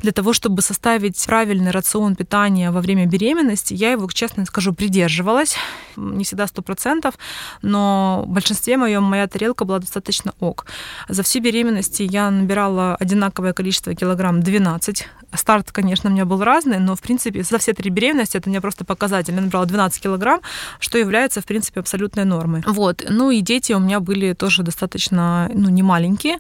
для 0.03 0.13
того, 0.13 0.33
чтобы 0.33 0.63
составить 0.63 1.25
правильный 1.27 1.71
рацион 1.71 2.17
питания 2.17 2.71
во 2.71 2.81
время 2.81 3.07
беременности. 3.07 3.75
Я 3.75 3.93
его, 3.93 4.09
честно 4.11 4.45
скажу, 4.47 4.73
придерживалась, 4.73 5.57
не 5.97 6.25
всегда 6.25 6.47
сто 6.47 6.63
процентов, 6.63 7.15
но 7.63 8.25
в 8.27 8.31
большинстве 8.31 8.77
моем 8.77 9.03
моя 9.03 9.27
тарелка 9.27 9.65
была 9.65 9.79
достаточно 9.79 10.33
ок. 10.41 10.67
За 11.09 11.23
всю 11.23 11.41
беременность 11.41 12.01
я 12.01 12.31
набирала 12.31 12.97
одинаковое 12.97 13.53
количество 13.53 13.95
килограмм 13.95 14.43
12. 14.43 15.09
Старт, 15.35 15.73
конечно, 15.73 16.11
у 16.11 16.13
меня 16.13 16.25
был 16.25 16.43
разный, 16.43 16.79
но, 16.79 16.95
в 16.95 17.03
принципе, 17.03 17.43
за 17.43 17.59
все 17.59 17.73
три 17.73 17.91
беременности 17.91 18.37
это 18.37 18.49
у 18.49 18.51
меня 18.51 18.61
просто 18.61 18.85
показатель. 18.85 19.35
Я 19.35 19.41
набрала 19.41 19.67
12 19.67 20.03
килограмм, 20.03 20.41
что 20.79 20.99
является, 20.99 21.41
в 21.41 21.45
принципе, 21.45 21.81
абсолютной 21.81 22.25
нормой. 22.25 22.63
Вот. 22.67 23.05
Ну 23.09 23.31
и 23.31 23.41
дети 23.41 23.73
у 23.73 23.81
меня 23.81 24.01
были 24.01 24.33
тоже 24.33 24.63
достаточно, 24.63 25.51
ну, 25.55 25.69
не 25.69 25.83
маленькие, 25.83 26.39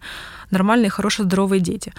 нормальные, 0.51 0.91
хорошие, 0.91 1.27
здоровые 1.27 1.61
дети. 1.61 1.93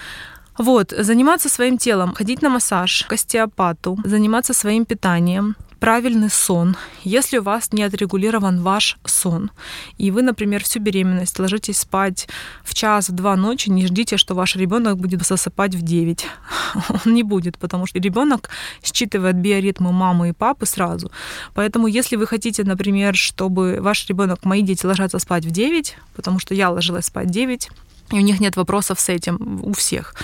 Вот, 0.58 0.94
заниматься 0.96 1.48
своим 1.48 1.78
телом, 1.78 2.14
ходить 2.14 2.42
на 2.42 2.48
массаж, 2.48 3.04
к 3.08 3.12
остеопату, 3.12 3.98
заниматься 4.04 4.54
своим 4.54 4.84
питанием, 4.84 5.56
правильный 5.80 6.30
сон, 6.30 6.76
если 7.04 7.38
у 7.38 7.42
вас 7.42 7.72
не 7.72 7.82
отрегулирован 7.82 8.62
ваш 8.62 8.96
сон, 9.04 9.50
и 9.98 10.10
вы, 10.10 10.22
например, 10.22 10.64
всю 10.64 10.80
беременность 10.80 11.38
ложитесь 11.38 11.78
спать 11.78 12.28
в 12.64 12.74
час, 12.74 13.08
в 13.08 13.12
два 13.12 13.36
ночи, 13.36 13.70
не 13.70 13.86
ждите, 13.86 14.16
что 14.16 14.34
ваш 14.34 14.56
ребенок 14.56 14.96
будет 14.96 15.22
засыпать 15.26 15.74
в 15.74 15.82
9. 15.82 16.26
Он 16.88 17.14
не 17.14 17.22
будет, 17.22 17.58
потому 17.58 17.86
что 17.86 17.98
ребенок 17.98 18.48
считывает 18.82 19.36
биоритмы 19.36 19.92
мамы 19.92 20.30
и 20.30 20.32
папы 20.32 20.66
сразу. 20.66 21.10
Поэтому, 21.54 21.86
если 21.86 22.16
вы 22.16 22.26
хотите, 22.26 22.64
например, 22.64 23.14
чтобы 23.14 23.78
ваш 23.80 24.08
ребенок, 24.08 24.44
мои 24.44 24.62
дети 24.62 24.86
ложатся 24.86 25.18
спать 25.18 25.44
в 25.44 25.50
9, 25.50 25.96
потому 26.14 26.38
что 26.38 26.54
я 26.54 26.70
ложилась 26.70 27.06
спать 27.06 27.28
в 27.28 27.30
9, 27.30 27.70
и 28.10 28.16
у 28.16 28.20
них 28.20 28.40
нет 28.40 28.56
вопросов 28.56 29.00
с 29.00 29.08
этим 29.08 29.60
у 29.62 29.72
всех. 29.72 30.14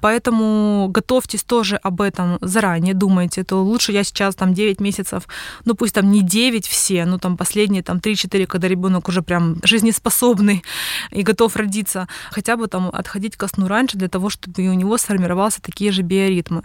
Поэтому 0.00 0.88
готовьтесь 0.88 1.42
тоже 1.42 1.76
об 1.76 2.00
этом 2.00 2.38
заранее, 2.40 2.94
думайте, 2.94 3.44
то 3.44 3.62
лучше 3.62 3.92
я 3.92 4.04
сейчас 4.04 4.34
там 4.34 4.54
9 4.54 4.80
месяцев, 4.80 5.24
ну 5.64 5.74
пусть 5.74 5.94
там 5.94 6.10
не 6.10 6.22
9 6.22 6.66
все, 6.66 7.04
ну 7.04 7.18
там 7.18 7.36
последние 7.36 7.82
там 7.82 7.98
3-4, 7.98 8.46
когда 8.46 8.68
ребенок 8.68 9.08
уже 9.08 9.22
прям 9.22 9.56
жизнеспособный 9.62 10.62
и 11.10 11.22
готов 11.22 11.56
родиться, 11.56 12.08
хотя 12.30 12.56
бы 12.56 12.66
там 12.66 12.90
отходить 12.92 13.36
ко 13.36 13.48
сну 13.48 13.68
раньше 13.68 13.98
для 13.98 14.08
того, 14.08 14.30
чтобы 14.30 14.68
у 14.68 14.74
него 14.74 14.98
сформировался 14.98 15.60
такие 15.60 15.92
же 15.92 16.02
биоритмы. 16.02 16.62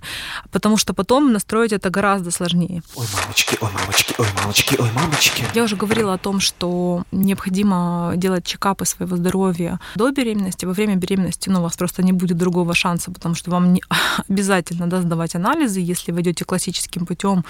Потому 0.52 0.78
что 0.78 0.94
потом 0.94 1.34
настроить 1.34 1.74
это 1.74 1.90
гораздо 1.90 2.32
сложнее. 2.32 2.82
Ой, 2.96 3.08
мамочки, 3.14 3.58
ой, 3.62 3.70
мамочки, 3.74 4.16
ой, 4.18 4.28
мамочки, 4.38 4.76
ой, 4.80 4.92
мамочки. 4.94 5.46
Я 5.54 5.64
уже 5.64 5.76
говорила 5.76 6.14
о 6.14 6.18
том, 6.18 6.40
что 6.40 7.04
необходимо 7.12 8.14
делать 8.16 8.46
чекапы 8.46 8.86
своего 8.86 9.16
здоровья 9.16 9.80
до 9.96 10.12
беременности, 10.12 10.59
беременности, 10.60 10.66
во 10.66 10.74
время 10.74 10.96
беременности, 10.96 11.50
ну, 11.50 11.60
у 11.60 11.64
вас 11.64 11.78
просто 11.78 12.04
не 12.04 12.14
будет 12.14 12.38
другого 12.38 12.74
шанса, 12.74 13.12
потому 13.12 13.36
что 13.36 13.52
вам 13.52 13.74
не 13.74 13.82
обязательно 14.30 14.88
да, 14.88 15.02
сдавать 15.02 15.36
анализы, 15.36 15.80
если 15.80 16.14
вы 16.14 16.22
идете 16.22 16.46
классическим 16.46 17.06
путем 17.06 17.44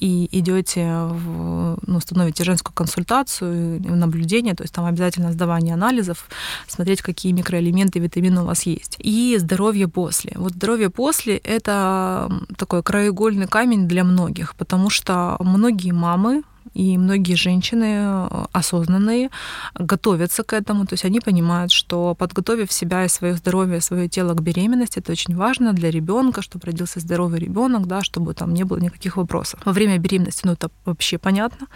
и 0.00 0.28
идете, 0.32 0.84
в, 0.84 1.78
ну, 1.86 2.00
становите 2.00 2.44
женскую 2.44 2.74
консультацию, 2.74 3.80
наблюдение, 3.96 4.54
то 4.54 4.64
есть 4.64 4.74
там 4.74 4.84
обязательно 4.84 5.32
сдавание 5.32 5.74
анализов, 5.74 6.28
смотреть, 6.68 7.02
какие 7.02 7.32
микроэлементы, 7.32 8.00
витамины 8.00 8.42
у 8.42 8.44
вас 8.44 8.66
есть. 8.66 8.96
И 8.98 9.38
здоровье 9.38 9.88
после. 9.88 10.32
Вот 10.36 10.52
здоровье 10.52 10.88
после— 10.88 11.36
это 11.44 12.28
такой 12.56 12.82
краеугольный 12.82 13.46
камень 13.46 13.88
для 13.88 14.04
многих, 14.04 14.54
потому 14.54 14.90
что 14.90 15.36
многие 15.40 15.92
мамы 15.92 16.42
и 16.74 16.96
многие 16.98 17.34
женщины 17.34 17.96
э, 17.98 18.44
осознанные 18.52 19.30
готовятся 19.74 20.42
к 20.42 20.52
этому, 20.52 20.86
то 20.86 20.94
есть 20.94 21.04
они 21.04 21.20
понимают, 21.20 21.70
что 21.70 22.14
подготовив 22.14 22.72
себя 22.72 23.04
и 23.04 23.08
свое 23.08 23.34
здоровье, 23.34 23.80
свое 23.80 24.08
тело 24.08 24.34
к 24.34 24.42
беременности, 24.42 24.98
это 24.98 25.12
очень 25.12 25.36
важно 25.36 25.72
для 25.72 25.90
ребенка, 25.90 26.42
чтобы 26.42 26.66
родился 26.66 27.00
здоровый 27.00 27.40
ребенок, 27.40 27.86
да, 27.86 28.02
чтобы 28.02 28.34
там 28.34 28.54
не 28.54 28.64
было 28.64 28.78
никаких 28.78 29.16
вопросов. 29.16 29.60
Во 29.64 29.72
время 29.72 29.98
беременности, 29.98 30.42
ну 30.44 30.52
это 30.52 30.70
вообще 30.84 31.18
понятно, 31.18 31.66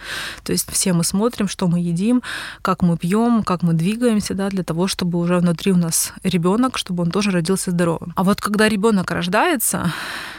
то 0.43 0.51
есть 0.51 0.69
все 0.71 0.93
мы 0.93 1.03
смотрим, 1.03 1.47
что 1.47 1.67
мы 1.67 1.79
едим, 1.79 2.23
как 2.61 2.81
мы 2.81 2.97
пьем, 2.97 3.43
как 3.43 3.63
мы 3.63 3.73
двигаемся, 3.73 4.33
да, 4.33 4.49
для 4.49 4.63
того, 4.63 4.87
чтобы 4.87 5.19
уже 5.19 5.37
внутри 5.37 5.71
у 5.71 5.77
нас 5.77 6.13
ребенок, 6.23 6.77
чтобы 6.77 7.03
он 7.03 7.11
тоже 7.11 7.31
родился 7.31 7.71
здоровым. 7.71 8.13
А 8.15 8.23
вот 8.23 8.41
когда 8.41 8.67
ребенок 8.69 9.11
рождается, 9.11 9.93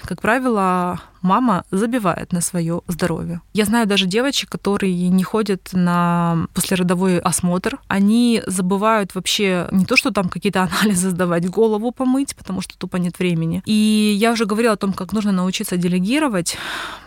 как 0.05 0.21
правило, 0.21 1.01
мама 1.23 1.65
забивает 1.71 2.33
на 2.33 2.41
свое 2.41 2.83
здоровье. 2.89 3.41
Я 3.53 3.65
знаю 3.65 3.87
даже 3.87 4.07
девочек, 4.07 4.51
которые 4.51 5.09
не 5.09 5.25
ходят 5.25 5.71
на 5.73 6.47
послеродовой 6.55 7.19
осмотр. 7.19 7.79
Они 7.89 8.43
забывают 8.47 9.15
вообще 9.15 9.69
не 9.73 9.85
то, 9.85 9.97
что 9.97 10.11
там 10.11 10.29
какие-то 10.29 10.63
анализы 10.71 11.11
сдавать, 11.11 11.49
голову 11.49 11.93
помыть, 11.93 12.37
потому 12.37 12.61
что 12.61 12.77
тупо 12.79 12.97
нет 12.97 13.19
времени. 13.19 13.63
И 13.67 14.17
я 14.19 14.33
уже 14.33 14.45
говорила 14.47 14.75
о 14.75 14.77
том, 14.77 14.93
как 14.93 15.13
нужно 15.13 15.33
научиться 15.33 15.77
делегировать. 15.77 16.57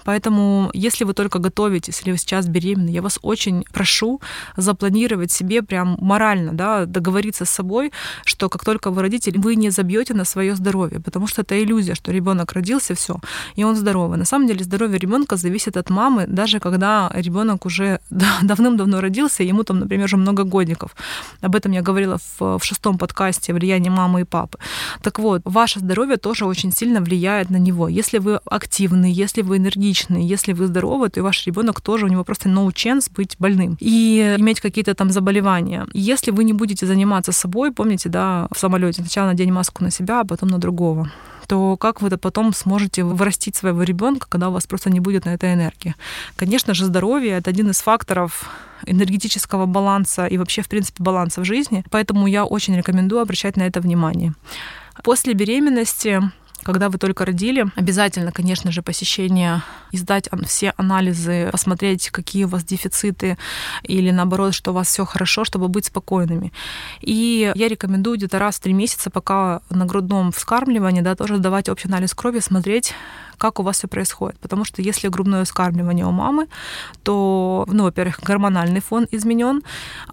Поэтому, 0.04 0.70
если 0.74 1.06
вы 1.06 1.14
только 1.14 1.40
готовитесь, 1.40 2.02
или 2.02 2.12
вы 2.12 2.18
сейчас 2.18 2.48
беременны, 2.48 2.90
я 2.90 3.02
вас 3.02 3.20
очень 3.22 3.64
прошу 3.72 4.20
запланировать 4.58 5.32
себе 5.32 5.62
прям 5.62 5.98
морально, 6.02 6.54
да, 6.54 6.86
договориться 6.86 7.46
с 7.46 7.50
собой, 7.50 7.92
что 8.26 8.50
как 8.50 8.66
только 8.66 8.92
вы 8.92 9.02
родите, 9.02 9.32
вы 9.36 9.56
не 9.56 9.70
забьете 9.70 10.14
на 10.14 10.26
свое 10.26 10.56
здоровье, 10.56 11.00
потому 11.00 11.28
что 11.28 11.42
это 11.42 11.62
иллюзия, 11.64 11.96
что 11.96 12.12
ребенок 12.12 12.54
родился, 12.54 12.96
все, 12.96 13.20
и 13.56 13.64
он 13.64 13.76
здоров 13.76 14.01
здоровы. 14.02 14.18
На 14.18 14.26
самом 14.26 14.48
деле 14.48 14.64
здоровье 14.64 15.00
ребенка 15.00 15.38
зависит 15.38 15.78
от 15.78 15.90
мамы, 15.90 16.26
даже 16.28 16.60
когда 16.60 17.12
ребенок 17.14 17.66
уже 17.66 18.00
давным-давно 18.44 19.02
родился, 19.02 19.44
ему 19.44 19.64
там, 19.64 19.80
например, 19.80 20.06
уже 20.06 20.18
много 20.18 20.44
годиков. 20.44 20.96
Об 21.42 21.56
этом 21.56 21.74
я 21.74 21.82
говорила 21.82 22.18
в, 22.18 22.58
в 22.58 22.64
шестом 22.64 22.98
подкасте 22.98 23.54
«Влияние 23.54 23.92
мамы 23.92 24.22
и 24.22 24.24
папы». 24.24 24.58
Так 25.02 25.20
вот, 25.20 25.42
ваше 25.46 25.80
здоровье 25.80 26.18
тоже 26.18 26.46
очень 26.46 26.72
сильно 26.72 27.00
влияет 27.02 27.50
на 27.52 27.60
него. 27.60 27.90
Если 27.90 28.20
вы 28.20 28.40
активны, 28.46 29.24
если 29.24 29.44
вы 29.44 29.58
энергичны, 29.58 30.34
если 30.34 30.54
вы 30.54 30.68
здоровы, 30.68 31.10
то 31.10 31.20
и 31.20 31.24
ваш 31.24 31.48
ребенок 31.48 31.82
тоже, 31.82 32.06
у 32.06 32.10
него 32.10 32.24
просто 32.24 32.50
no 32.50 32.68
chance 32.68 33.12
быть 33.16 33.36
больным 33.40 33.78
и 33.82 34.36
иметь 34.40 34.60
какие-то 34.60 34.94
там 34.94 35.12
заболевания. 35.12 35.86
Если 35.94 36.32
вы 36.32 36.44
не 36.44 36.54
будете 36.54 36.86
заниматься 36.86 37.32
собой, 37.32 37.72
помните, 37.72 38.10
да, 38.10 38.48
в 38.52 38.60
самолете 38.60 39.02
сначала 39.02 39.28
надень 39.28 39.52
маску 39.52 39.84
на 39.84 39.92
себя, 39.92 40.22
а 40.22 40.24
потом 40.24 40.50
на 40.50 40.58
другого 40.58 41.12
то 41.48 41.78
как 41.78 42.02
вы 42.02 42.10
потом 42.18 42.54
сможете 42.54 43.04
вырастить 43.04 43.56
своего 43.56 43.84
ребенка, 43.84 44.28
когда 44.30 44.50
у 44.50 44.52
вас 44.52 44.68
просто 44.68 44.90
не 44.90 45.00
будет 45.00 45.26
на 45.26 45.34
это 45.34 45.54
энергии? 45.54 45.96
Конечно 46.36 46.74
же, 46.74 46.86
здоровье— 46.86 47.32
это 47.38 47.50
один 47.50 47.70
из 47.70 47.82
факторов 47.82 48.50
энергетического 48.86 49.66
баланса 49.66 50.26
и 50.26 50.38
вообще, 50.38 50.62
в 50.62 50.70
принципе, 50.70 51.04
баланса 51.04 51.42
в 51.42 51.46
жизни. 51.46 51.84
Поэтому 51.90 52.28
я 52.28 52.46
очень 52.46 52.76
рекомендую 52.76 53.22
обращать 53.22 53.58
на 53.58 53.64
это 53.64 53.80
внимание. 53.80 54.34
После 55.04 55.34
беременности 55.34 56.22
когда 56.64 56.90
вы 56.90 56.98
только 56.98 57.26
родили, 57.26 57.66
обязательно, 57.76 58.32
конечно 58.32 58.72
же, 58.72 58.82
посещение, 58.82 59.64
издать 59.92 60.30
все 60.46 60.74
анализы, 60.78 61.50
посмотреть, 61.52 62.10
какие 62.10 62.46
у 62.46 62.48
вас 62.48 62.64
дефициты 62.64 63.38
или 63.84 64.12
наоборот, 64.12 64.54
что 64.54 64.72
у 64.72 64.74
вас 64.74 64.88
все 64.88 65.06
хорошо, 65.06 65.44
чтобы 65.44 65.68
быть 65.68 65.86
спокойными. 65.86 66.52
И 67.02 67.52
я 67.56 67.68
рекомендую 67.68 68.18
где-то 68.18 68.40
раз 68.40 68.58
в 68.58 68.60
три 68.62 68.74
месяца, 68.74 69.10
пока 69.10 69.62
на 69.70 69.86
грудном 69.86 70.32
вскармливании, 70.32 71.02
да, 71.02 71.16
тоже 71.16 71.38
сдавать 71.38 71.70
общий 71.70 71.88
анализ 71.88 72.14
крови, 72.14 72.40
смотреть, 72.40 72.94
как 73.42 73.60
у 73.60 73.64
вас 73.64 73.78
все 73.78 73.88
происходит. 73.88 74.40
Потому 74.40 74.66
что 74.66 74.84
если 74.84 75.10
грудное 75.10 75.44
вскармливание 75.44 76.06
у 76.06 76.12
мамы, 76.12 76.48
то, 77.04 77.66
ну, 77.68 77.84
во-первых, 77.84 78.20
гормональный 78.22 78.82
фон 78.82 79.08
изменен, 79.12 79.64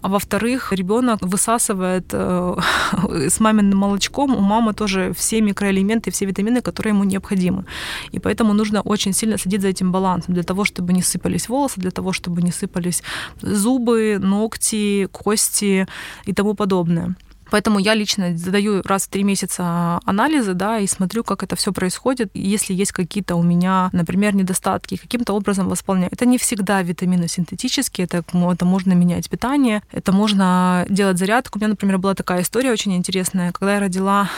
а 0.01 0.07
во-вторых, 0.07 0.73
ребенок 0.73 1.19
высасывает 1.21 2.05
э, 2.11 2.55
с 3.29 3.39
маминым 3.39 3.77
молочком 3.77 4.35
у 4.35 4.39
мамы 4.41 4.73
тоже 4.73 5.13
все 5.13 5.41
микроэлементы, 5.41 6.09
все 6.09 6.25
витамины, 6.25 6.38
которые 6.61 6.91
ему 6.93 7.03
необходимы. 7.03 7.65
И 8.11 8.19
поэтому 8.19 8.53
нужно 8.53 8.81
очень 8.81 9.13
сильно 9.13 9.37
следить 9.37 9.61
за 9.61 9.67
этим 9.67 9.91
балансом, 9.91 10.33
для 10.33 10.43
того, 10.43 10.65
чтобы 10.65 10.93
не 10.93 11.01
сыпались 11.01 11.49
волосы, 11.49 11.79
для 11.79 11.91
того, 11.91 12.13
чтобы 12.13 12.41
не 12.41 12.51
сыпались 12.51 13.03
зубы, 13.41 14.17
ногти, 14.19 15.07
кости 15.11 15.87
и 16.25 16.33
тому 16.33 16.53
подобное. 16.53 17.15
Поэтому 17.51 17.79
я 17.79 17.95
лично 17.95 18.37
задаю 18.37 18.81
раз 18.83 19.05
в 19.05 19.09
три 19.09 19.23
месяца 19.23 19.99
анализы, 20.05 20.53
да, 20.53 20.79
и 20.79 20.87
смотрю, 20.87 21.23
как 21.23 21.43
это 21.43 21.55
все 21.55 21.71
происходит. 21.71 22.29
Если 22.33 22.73
есть 22.73 22.91
какие-то 22.91 23.35
у 23.35 23.43
меня, 23.43 23.89
например, 23.91 24.35
недостатки, 24.35 24.97
каким-то 24.97 25.33
образом 25.33 25.67
восполняю. 25.67 26.09
Это 26.11 26.25
не 26.25 26.37
всегда 26.37 26.81
витамины 26.81 27.27
синтетические, 27.27 28.05
это, 28.05 28.23
это 28.51 28.65
можно 28.65 28.93
менять 28.93 29.29
питание, 29.29 29.81
это 29.91 30.11
можно 30.11 30.85
делать 30.89 31.17
зарядку. 31.17 31.57
У 31.57 31.59
меня, 31.59 31.69
например, 31.69 31.97
была 31.97 32.13
такая 32.13 32.41
история 32.41 32.71
очень 32.71 32.95
интересная. 32.95 33.51
Когда 33.51 33.75
я 33.75 33.79
родила 33.79 34.29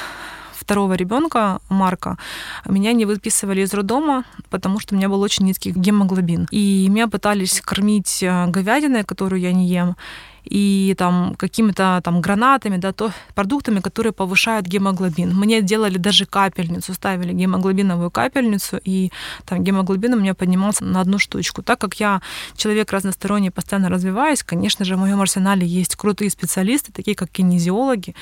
второго 0.61 0.93
ребенка 0.93 1.59
Марка 1.69 2.17
меня 2.65 2.93
не 2.93 3.05
выписывали 3.05 3.61
из 3.61 3.73
роддома, 3.73 4.23
потому 4.49 4.79
что 4.79 4.93
у 4.93 4.97
меня 4.97 5.09
был 5.09 5.21
очень 5.21 5.45
низкий 5.45 5.71
гемоглобин. 5.71 6.47
И 6.51 6.87
меня 6.89 7.07
пытались 7.07 7.61
кормить 7.61 8.21
э, 8.23 8.47
говядиной, 8.47 9.03
которую 9.03 9.41
я 9.41 9.51
не 9.51 9.67
ем, 9.67 9.95
и 10.43 10.95
там 10.97 11.35
какими-то 11.37 12.01
там 12.03 12.21
гранатами, 12.21 12.77
да, 12.77 12.91
то 12.91 13.11
продуктами, 13.35 13.79
которые 13.79 14.13
повышают 14.13 14.65
гемоглобин. 14.65 15.35
Мне 15.35 15.61
делали 15.61 15.97
даже 15.97 16.25
капельницу, 16.25 16.93
ставили 16.93 17.33
гемоглобиновую 17.33 18.11
капельницу, 18.11 18.79
и 18.83 19.11
там 19.45 19.63
гемоглобин 19.63 20.13
у 20.13 20.19
меня 20.19 20.33
поднимался 20.33 20.83
на 20.83 21.01
одну 21.01 21.19
штучку. 21.19 21.61
Так 21.61 21.79
как 21.79 21.99
я 21.99 22.21
человек 22.55 22.91
разносторонний, 22.91 23.51
постоянно 23.51 23.89
развиваюсь, 23.89 24.43
конечно 24.43 24.85
же, 24.85 24.95
в 24.95 24.99
моем 24.99 25.21
арсенале 25.21 25.65
есть 25.65 25.95
крутые 25.95 26.29
специалисты, 26.29 26.91
такие 26.91 27.15
как 27.15 27.29
кинезиологи, 27.29 28.15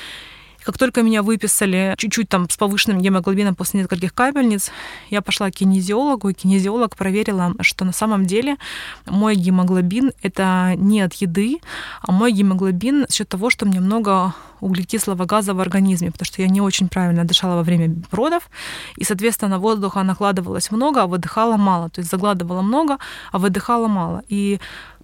как 0.64 0.78
только 0.78 1.02
меня 1.02 1.24
выписали 1.24 1.96
чуть-чуть 1.98 2.30
там 2.30 2.50
с 2.50 2.58
повышенным 2.58 3.02
гемоглобином 3.02 3.56
после 3.56 3.82
нескольких 3.82 4.14
капельниц, 4.14 4.72
я 5.10 5.22
пошла 5.22 5.50
к 5.50 5.56
кинезиологу, 5.56 6.30
и 6.30 6.34
кинезиолог 6.34 6.96
проверила, 6.96 7.54
что 7.62 7.86
на 7.86 7.94
самом 7.94 8.26
деле 8.26 8.58
мой 9.06 9.36
гемоглобин— 9.36 10.12
это 10.22 10.74
не 10.78 11.02
от 11.02 11.14
еды, 11.14 11.60
а 12.02 12.12
мой 12.12 12.32
гемоглобин 12.32 13.06
за 13.08 13.16
счет 13.16 13.30
того, 13.30 13.50
что 13.50 13.66
мне 13.66 13.80
много 13.80 14.34
углекислого 14.62 15.26
газа 15.26 15.54
в 15.54 15.60
организме, 15.60 16.12
потому 16.12 16.26
что 16.26 16.42
я 16.42 16.48
не 16.48 16.62
очень 16.62 16.90
правильно 16.90 17.24
дышала 17.24 17.56
во 17.56 17.64
время 17.64 17.96
родов, 18.12 18.50
и, 18.98 19.04
соответственно, 19.04 19.60
воздуха 19.60 20.04
накладывалось 20.04 20.72
много, 20.72 21.04
а 21.04 21.08
выдыхала 21.08 21.58
мало. 21.58 21.90
То 21.90 22.02
есть 22.02 22.12
загладывала 22.12 22.62
много, 22.62 22.98
а 23.32 23.40
выдыхала 23.40 23.88
мало. 23.88 24.24
И 24.28 24.60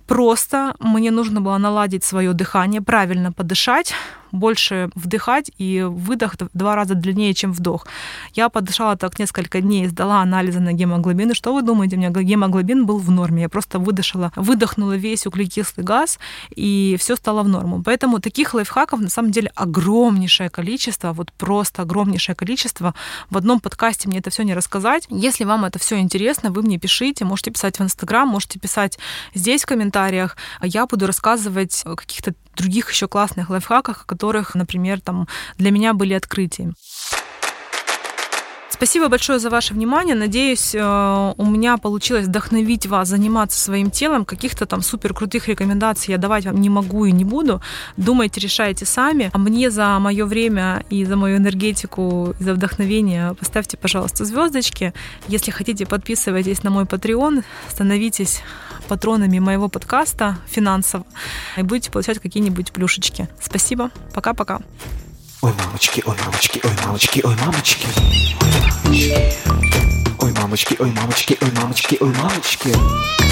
просто 0.07 0.75
мне 0.79 1.11
нужно 1.11 1.41
было 1.41 1.57
наладить 1.57 2.03
свое 2.03 2.33
дыхание, 2.33 2.81
правильно 2.81 3.31
подышать, 3.31 3.93
больше 4.35 4.89
вдыхать, 4.95 5.51
и 5.57 5.81
выдох 5.81 6.35
в 6.39 6.49
два 6.53 6.75
раза 6.75 6.95
длиннее, 6.95 7.33
чем 7.33 7.53
вдох. 7.53 7.87
Я 8.33 8.49
подышала 8.49 8.95
так 8.95 9.19
несколько 9.19 9.61
дней, 9.61 9.87
сдала 9.87 10.21
анализы 10.21 10.59
на 10.59 10.73
гемоглобин, 10.73 11.31
и 11.31 11.33
что 11.33 11.53
вы 11.53 11.61
думаете, 11.61 11.95
у 11.95 11.99
меня 11.99 12.09
гемоглобин 12.09 12.85
был 12.85 12.99
в 12.99 13.11
норме. 13.11 13.43
Я 13.43 13.49
просто 13.49 13.79
выдышала, 13.79 14.31
выдохнула 14.35 14.95
весь 14.95 15.25
углекислый 15.25 15.85
газ, 15.85 16.19
и 16.55 16.95
все 16.99 17.15
стало 17.15 17.43
в 17.43 17.47
норму. 17.47 17.81
Поэтому 17.83 18.19
таких 18.19 18.53
лайфхаков 18.53 18.99
на 18.99 19.09
самом 19.09 19.31
деле 19.31 19.51
огромнейшее 19.55 20.49
количество, 20.49 21.13
вот 21.13 21.31
просто 21.33 21.81
огромнейшее 21.81 22.35
количество. 22.35 22.93
В 23.29 23.37
одном 23.37 23.59
подкасте 23.59 24.07
мне 24.07 24.19
это 24.19 24.29
все 24.29 24.43
не 24.43 24.53
рассказать. 24.53 25.05
Если 25.09 25.43
вам 25.43 25.65
это 25.65 25.79
все 25.79 25.99
интересно, 25.99 26.51
вы 26.51 26.61
мне 26.61 26.77
пишите, 26.77 27.25
можете 27.25 27.51
писать 27.51 27.79
в 27.79 27.83
Инстаграм, 27.83 28.27
можете 28.27 28.59
писать 28.59 28.99
здесь 29.33 29.63
в 29.63 29.67
комментариях. 29.67 30.37
Я 30.61 30.85
буду 30.85 31.07
рассказывать 31.07 31.81
о 31.85 31.95
каких-то 31.95 32.33
других 32.55 32.89
еще 32.89 33.07
классных 33.07 33.49
лайфхаках, 33.49 34.05
которых, 34.25 34.55
например, 34.55 35.01
там 35.01 35.27
для 35.57 35.71
меня 35.71 35.93
были 35.93 36.15
открытием. 36.15 36.73
Спасибо 38.69 39.07
большое 39.07 39.39
за 39.39 39.49
ваше 39.49 39.73
внимание. 39.73 40.15
Надеюсь, 40.15 40.75
э, 40.75 41.33
у 41.37 41.45
меня 41.45 41.77
получилось 41.77 42.25
вдохновить 42.25 42.87
вас 42.87 43.07
заниматься 43.07 43.57
своим 43.57 43.89
телом. 43.89 44.25
Каких-то 44.25 44.65
там 44.65 44.81
супер 44.81 45.13
крутых 45.13 45.47
рекомендаций 45.47 46.11
я 46.11 46.17
давать 46.17 46.45
вам 46.45 46.59
не 46.59 46.69
могу 46.69 47.05
и 47.05 47.11
не 47.13 47.23
буду. 47.23 47.61
Думайте, 47.97 48.41
решайте 48.41 48.85
сами. 48.85 49.29
А 49.33 49.37
мне 49.37 49.69
за 49.69 49.99
мое 49.99 50.25
время 50.25 50.83
и 50.89 51.05
за 51.05 51.15
мою 51.15 51.37
энергетику, 51.37 52.33
и 52.39 52.43
за 52.43 52.53
вдохновение 52.53 53.33
поставьте, 53.39 53.77
пожалуйста, 53.77 54.25
звездочки. 54.25 54.93
Если 55.29 55.51
хотите, 55.51 55.85
подписывайтесь 55.85 56.63
на 56.63 56.69
мой 56.69 56.83
Patreon, 56.83 57.43
становитесь 57.69 58.41
патронами 58.85 59.39
моего 59.39 59.69
подкаста 59.69 60.37
финансово 60.47 61.05
и 61.57 61.61
будете 61.61 61.91
получать 61.91 62.19
какие-нибудь 62.19 62.71
плюшечки. 62.71 63.27
Спасибо. 63.41 63.91
Пока-пока. 64.13 64.59
Ой, 65.41 65.53
мамочки, 65.65 66.03
ой, 66.05 66.15
мамочки, 66.25 66.61
ой, 66.63 66.71
мамочки, 66.85 67.21
ой, 67.23 67.35
мамочки. 67.45 67.87
Ой, 70.19 70.31
мамочки, 70.33 70.75
ой, 70.79 70.91
мамочки, 70.91 71.37
ой, 71.41 71.51
мамочки, 71.51 71.97
ой, 71.99 72.13
мамочки. 72.13 73.24